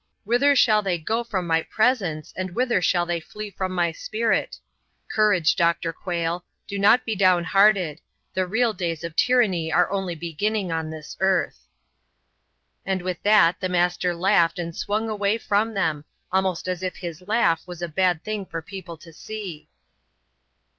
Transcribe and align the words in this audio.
Whither 0.23 0.55
shall 0.55 0.81
they 0.81 0.97
go 0.97 1.23
from 1.23 1.45
my 1.45 1.61
presence 1.61 2.33
and 2.35 2.55
whither 2.55 2.81
shall 2.81 3.05
they 3.05 3.19
flee 3.19 3.51
from 3.51 3.71
my 3.71 3.91
spirit? 3.91 4.57
Courage, 5.11 5.55
Dr. 5.55 5.93
Quayle, 5.93 6.37
and 6.43 6.67
do 6.67 6.79
not 6.79 7.05
be 7.05 7.15
downhearted; 7.15 8.01
the 8.33 8.47
real 8.47 8.73
days 8.73 9.03
of 9.03 9.15
tyranny 9.15 9.71
are 9.71 9.91
only 9.91 10.15
beginning 10.15 10.71
on 10.71 10.89
this 10.89 11.15
earth." 11.19 11.67
And 12.83 13.03
with 13.03 13.21
that 13.21 13.59
the 13.59 13.69
Master 13.69 14.15
laughed 14.15 14.57
and 14.57 14.75
swung 14.75 15.07
away 15.07 15.37
from 15.37 15.75
them, 15.75 16.05
almost 16.31 16.67
as 16.67 16.81
if 16.81 16.95
his 16.95 17.21
laugh 17.27 17.61
was 17.67 17.83
a 17.83 17.87
bad 17.87 18.23
thing 18.23 18.47
for 18.47 18.63
people 18.63 18.97
to 18.97 19.13
see. 19.13 19.69